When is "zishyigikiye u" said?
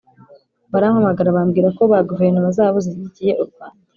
2.85-3.43